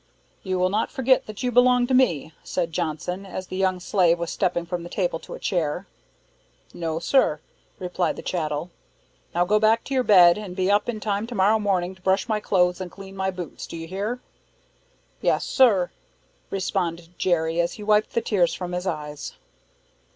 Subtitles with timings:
[0.41, 4.17] "You will not forget that you belong to me," said Johnson, as the young slave
[4.17, 5.85] was stepping from the table to a chair.
[6.73, 7.39] "No, sir,"
[7.77, 8.71] replied the chattel.
[9.35, 12.01] "Now go back to your bed, and be up in time to morrow morning to
[12.01, 14.19] brush my clothes and clean my boots, do you hear?"
[15.21, 15.91] "Yes, sir,"
[16.49, 19.35] responded Jerry, as he wiped the tears from his eyes.